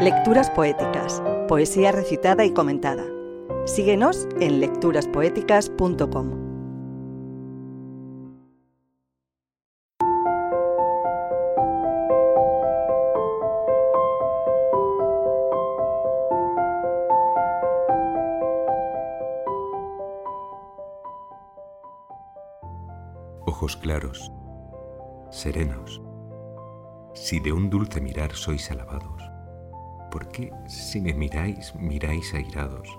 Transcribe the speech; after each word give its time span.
Lecturas 0.00 0.50
poéticas, 0.50 1.22
poesía 1.48 1.90
recitada 1.90 2.44
y 2.44 2.52
comentada. 2.52 3.02
Síguenos 3.64 4.28
en 4.40 4.60
lecturaspoéticas.com. 4.60 6.46
Ojos 23.46 23.78
claros, 23.78 24.30
serenos, 25.30 26.02
si 27.14 27.40
de 27.40 27.52
un 27.52 27.70
dulce 27.70 28.02
mirar 28.02 28.34
sois 28.34 28.70
alabados, 28.70 29.35
¿por 30.16 30.28
qué 30.28 30.50
si 30.66 30.98
me 30.98 31.12
miráis 31.12 31.74
miráis 31.74 32.32
airados? 32.32 32.98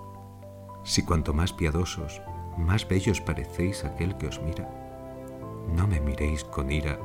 Si 0.83 1.01
cuanto 1.01 1.33
más 1.33 1.51
piadosos, 1.51 2.21
más 2.57 2.87
bellos 2.87 3.21
parecéis 3.21 3.83
aquel 3.85 4.15
que 4.17 4.27
os 4.27 4.39
mira, 4.39 4.69
no 5.75 5.87
me 5.87 5.99
miréis 5.99 6.43
con 6.43 6.71
ira, 6.71 6.99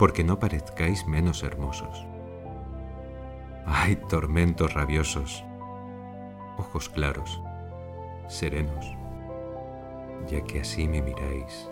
porque 0.00 0.24
no 0.24 0.40
parezcáis 0.40 1.06
menos 1.06 1.44
hermosos. 1.44 2.04
¡Ay, 3.64 3.94
tormentos 3.94 4.74
rabiosos! 4.74 5.44
Ojos 6.58 6.88
claros, 6.88 7.40
serenos, 8.26 8.84
ya 10.28 10.40
que 10.40 10.62
así 10.62 10.88
me 10.88 11.02
miráis, 11.02 11.70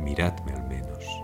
miradme 0.00 0.52
al 0.54 0.66
menos. 0.68 1.23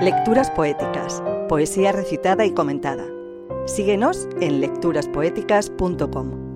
Lecturas 0.00 0.50
poéticas, 0.52 1.22
poesía 1.46 1.92
recitada 1.92 2.46
y 2.46 2.54
comentada. 2.54 3.04
Síguenos 3.66 4.26
en 4.40 4.62
lecturaspoéticas.com. 4.62 6.49